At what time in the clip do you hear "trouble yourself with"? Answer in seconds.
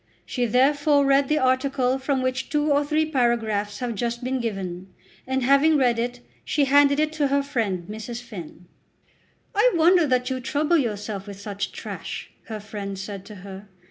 10.39-11.39